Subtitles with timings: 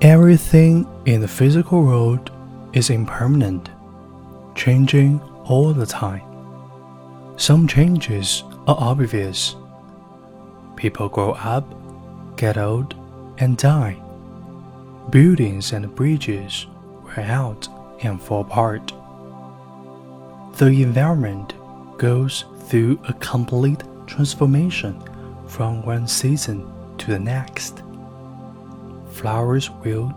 [0.00, 2.30] Everything in the physical world
[2.72, 3.68] is impermanent,
[4.54, 6.22] changing all the time.
[7.36, 9.56] Some changes are obvious.
[10.76, 11.66] People grow up,
[12.36, 12.94] get old,
[13.38, 14.00] and die.
[15.10, 16.68] Buildings and bridges
[17.02, 17.66] wear out
[18.04, 18.92] and fall apart.
[20.58, 21.54] The environment
[21.98, 25.02] goes through a complete transformation
[25.48, 27.82] from one season to the next.
[29.18, 30.12] Flowers wilt,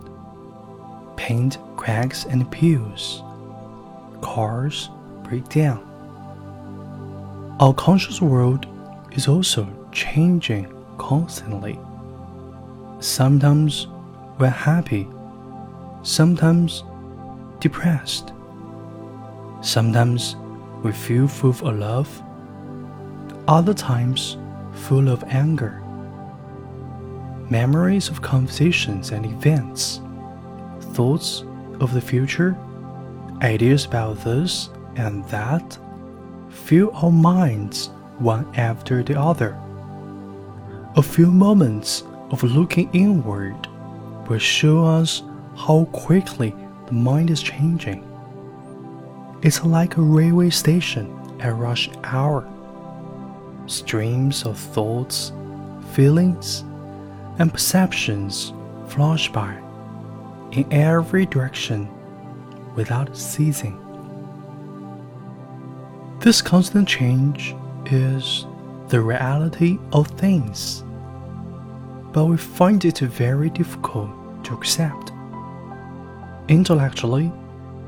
[1.16, 3.24] paint cracks and peels,
[4.20, 4.90] cars
[5.24, 5.82] break down.
[7.58, 8.66] Our conscious world
[9.10, 11.80] is also changing constantly.
[13.00, 13.88] Sometimes
[14.38, 15.08] we're happy,
[16.04, 16.84] sometimes
[17.58, 18.32] depressed.
[19.62, 20.36] Sometimes
[20.84, 22.22] we feel full of love,
[23.48, 24.36] other times
[24.72, 25.81] full of anger.
[27.52, 30.00] Memories of conversations and events,
[30.94, 31.44] thoughts
[31.80, 32.56] of the future,
[33.42, 35.78] ideas about this and that
[36.48, 39.54] fill our minds one after the other.
[40.96, 43.66] A few moments of looking inward
[44.30, 45.22] will show us
[45.54, 46.54] how quickly
[46.86, 48.02] the mind is changing.
[49.42, 52.50] It's like a railway station at rush hour.
[53.66, 55.32] Streams of thoughts,
[55.92, 56.64] feelings,
[57.38, 58.52] and perceptions
[58.88, 59.56] flash by
[60.52, 61.88] in every direction
[62.74, 63.78] without ceasing.
[66.20, 67.54] This constant change
[67.86, 68.46] is
[68.88, 70.84] the reality of things,
[72.12, 74.10] but we find it very difficult
[74.44, 75.12] to accept.
[76.48, 77.32] Intellectually,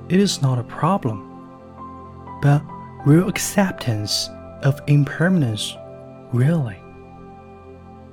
[0.08, 1.31] it is not a problem
[2.45, 2.62] but
[3.06, 4.29] real acceptance
[4.64, 5.75] of impermanence
[6.31, 6.77] really.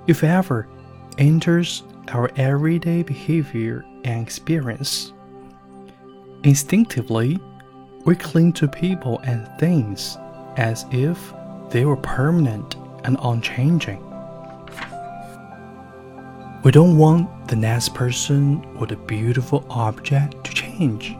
[0.08, 0.70] If ever
[1.18, 5.14] enters our everyday behavior and experience,
[6.44, 7.40] instinctively
[8.06, 10.18] we cling to people and things
[10.58, 11.34] as if
[11.70, 14.04] they were permanent and unchanging.
[16.64, 21.16] We don't want the next person or the beautiful object to change,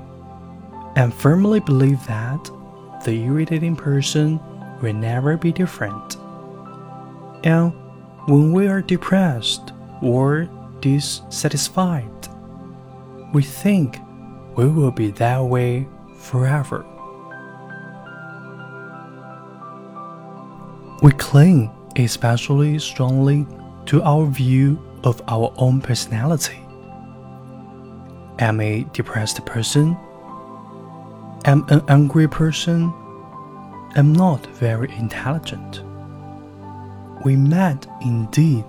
[0.96, 2.50] and firmly believe that
[3.06, 4.40] the irritating person
[4.82, 6.18] will never be different.
[7.44, 7.74] And
[8.28, 9.71] when we are depressed
[10.02, 12.28] or dissatisfied,
[13.34, 14.00] we think
[14.56, 16.86] we will be that way forever.
[21.02, 23.48] We cling especially strongly
[23.88, 26.60] to our view of our own personality.
[28.40, 29.98] Am a depressed person
[31.46, 32.94] am an angry person,
[33.96, 35.84] am not very intelligent.
[37.26, 38.66] We might indeed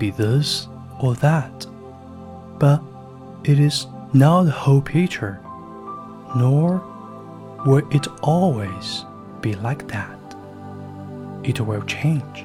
[0.00, 0.66] be this
[0.98, 1.66] or that,
[2.58, 2.82] but
[3.44, 5.38] it is not the whole picture,
[6.34, 6.82] nor
[7.64, 9.04] will it always
[9.40, 10.18] be like that.
[11.44, 12.44] It will change.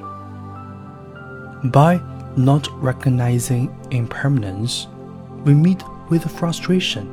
[1.71, 1.99] By
[2.37, 4.87] not recognizing impermanence,
[5.45, 7.09] we meet with frustration,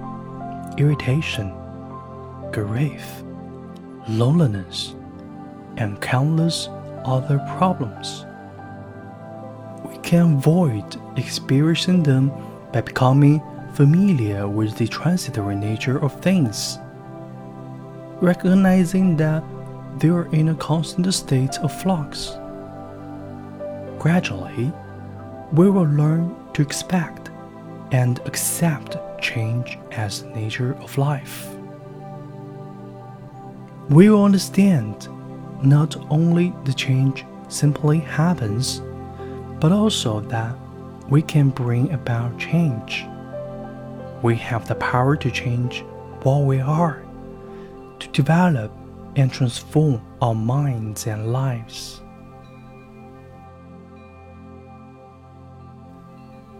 [0.76, 1.52] irritation,
[2.52, 3.04] grief,
[4.08, 4.94] loneliness,
[5.76, 6.68] and countless
[7.04, 8.26] other problems.
[10.12, 10.84] Can avoid
[11.16, 12.30] experiencing them
[12.70, 13.40] by becoming
[13.72, 16.78] familiar with the transitory nature of things,
[18.20, 19.42] recognizing that
[19.96, 22.36] they are in a constant state of flux.
[23.98, 24.70] Gradually,
[25.50, 27.30] we will learn to expect
[27.92, 31.56] and accept change as the nature of life
[33.88, 35.08] we will understand
[35.62, 38.80] not only the change simply happens,
[39.62, 40.56] but also that
[41.08, 43.06] we can bring about change.
[44.20, 45.84] We have the power to change
[46.24, 47.04] what we are,
[48.00, 48.72] to develop
[49.14, 52.00] and transform our minds and lives.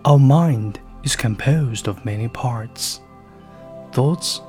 [0.05, 3.01] Our mind is composed of many parts
[3.91, 4.41] thoughts,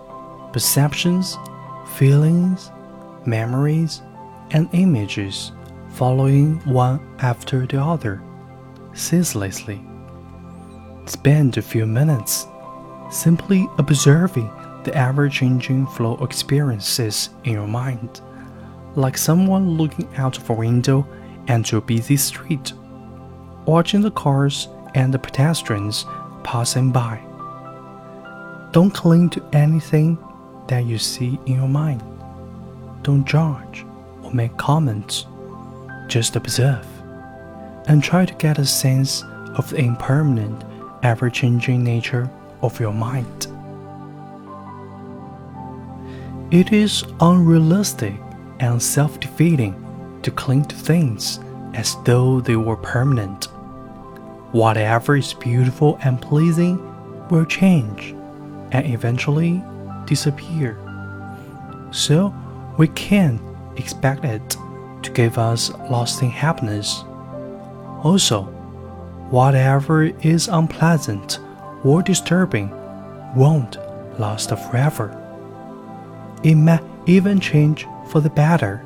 [0.52, 1.40] perceptions,
[1.98, 2.70] feelings,
[3.26, 4.04] memories,
[4.52, 5.52] and images
[5.90, 8.22] following one after the other,
[8.94, 9.82] ceaselessly.
[11.06, 12.48] Spend a few minutes
[13.12, 14.50] simply observing
[14.84, 18.22] the ever changing flow of experiences in your mind,
[18.96, 21.08] like someone looking out of a window
[21.48, 22.74] into a busy street,
[23.66, 26.06] watching the cars and the pedestrians
[26.44, 27.20] passing by.
[28.72, 30.18] Don't cling to anything
[30.68, 32.04] that you see in your mind.
[33.04, 33.86] Don't judge
[34.24, 35.26] or make comments,
[36.08, 36.88] just observe
[37.88, 39.24] and try to get a sense
[39.56, 40.64] of the impermanent,
[41.04, 42.30] ever changing nature
[42.62, 43.48] of your mind.
[46.52, 48.14] It is unrealistic
[48.60, 51.40] and self defeating to cling to things
[51.74, 53.46] as though they were permanent.
[54.52, 56.78] Whatever is beautiful and pleasing
[57.30, 58.16] will change
[58.72, 59.64] and eventually
[60.06, 60.78] disappear.
[61.92, 62.34] So
[62.78, 63.42] we can't
[63.76, 64.58] expect it
[65.02, 67.04] to give us lasting happiness.
[68.04, 68.44] Also,
[69.32, 71.40] whatever is unpleasant
[71.84, 72.70] or disturbing
[73.36, 73.78] won't
[74.20, 75.20] last forever.
[76.44, 78.84] It may even change for the better.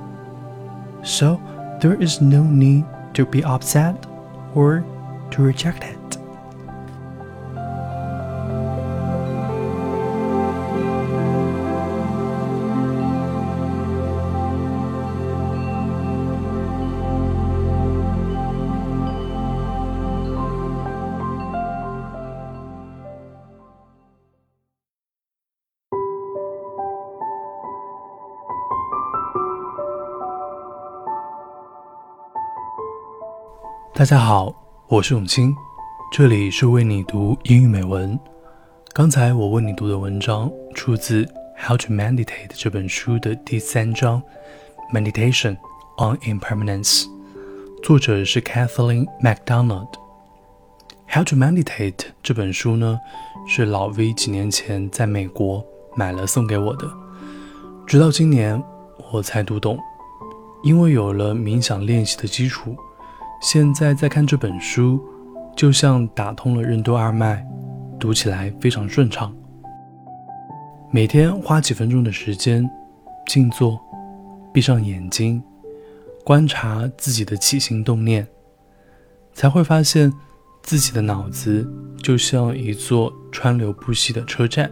[1.04, 1.42] So
[1.82, 2.86] there is no need
[3.16, 4.06] to be upset
[4.54, 4.86] or
[5.32, 6.17] to reject it.
[33.98, 34.54] 大家好，
[34.90, 35.56] 我是永清，
[36.12, 38.18] 这里是为你读英语美文。
[38.94, 41.24] 刚才我为你读的文章出自
[41.58, 44.22] 《How to Meditate》这本书的第三章
[44.96, 45.58] 《Meditation
[45.98, 47.06] on Impermanence》，
[47.82, 49.90] 作者是 Kathleen MacDonald。
[51.12, 53.00] 《How to Meditate》这本书呢，
[53.48, 55.66] 是老 V 几年前在美国
[55.96, 56.88] 买了送给我的，
[57.88, 58.64] 直到今年
[59.12, 59.80] 我才读懂，
[60.62, 62.78] 因为有了冥想练习的基础。
[63.40, 65.00] 现在在看这本书，
[65.56, 67.46] 就像打通了任督二脉，
[68.00, 69.34] 读起来非常顺畅。
[70.92, 72.68] 每天花几分钟的时间，
[73.28, 73.80] 静坐，
[74.52, 75.42] 闭上眼睛，
[76.26, 78.28] 观察自己的起心动念，
[79.34, 80.12] 才会发现
[80.64, 84.72] 自己的脑子就像一座川流不息的车站，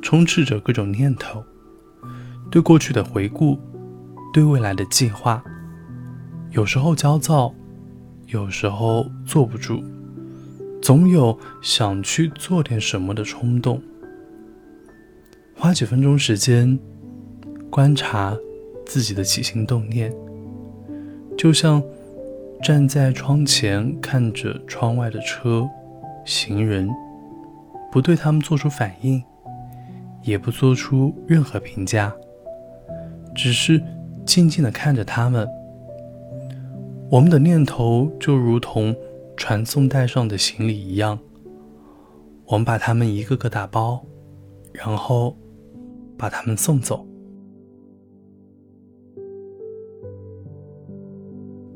[0.00, 1.44] 充斥着各种念头，
[2.50, 3.58] 对过去的回顾，
[4.32, 5.44] 对未来的计划，
[6.52, 7.54] 有时候焦躁。
[8.26, 9.84] 有时候坐不住，
[10.82, 13.80] 总有想去做点什么的冲动。
[15.54, 16.76] 花几分钟时间
[17.70, 18.36] 观察
[18.84, 20.12] 自己的起心动念，
[21.38, 21.80] 就像
[22.62, 25.68] 站在窗前看着窗外的车、
[26.24, 26.90] 行人，
[27.92, 29.22] 不对他们做出反应，
[30.22, 32.12] 也不做出任何评价，
[33.36, 33.80] 只是
[34.24, 35.48] 静静的看着他们。
[37.08, 38.94] 我们的念头就如同
[39.36, 41.16] 传送带上的行李一样，
[42.46, 44.04] 我们把它们一个个打包，
[44.72, 45.36] 然后
[46.18, 47.06] 把它们送走。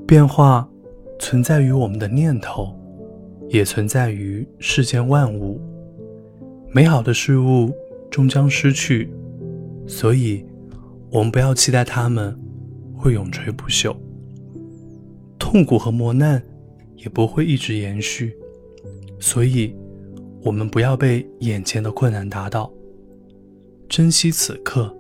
[0.04, 0.68] 变化
[1.20, 2.76] 存在于我们的念头，
[3.48, 5.60] 也存在于世间万物。
[6.72, 7.72] 美好的事物
[8.10, 9.08] 终将失去，
[9.86, 10.44] 所以
[11.12, 12.36] 我们不要期待它们
[12.96, 13.94] 会永垂不朽。
[15.50, 16.40] 痛苦和磨难
[16.94, 18.32] 也不会一直延续，
[19.18, 19.74] 所以，
[20.44, 22.72] 我们不要被眼前的困难打倒，
[23.88, 24.96] 珍惜此刻，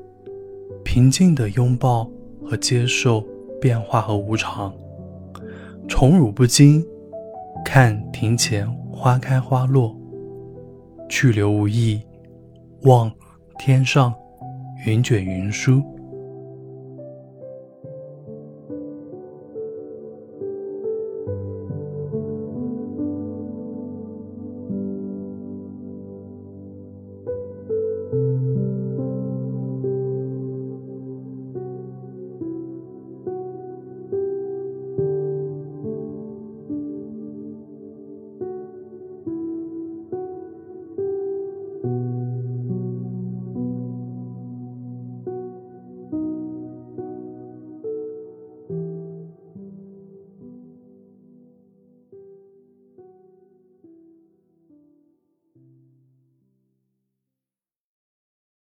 [0.82, 2.10] 平静地拥抱
[2.44, 3.24] 和接受
[3.60, 4.74] 变化和无常，
[5.86, 6.84] 宠辱不惊，
[7.64, 9.96] 看庭前花开花落，
[11.08, 12.02] 去留无意，
[12.82, 13.08] 望
[13.56, 14.12] 天上
[14.84, 15.80] 云卷云舒。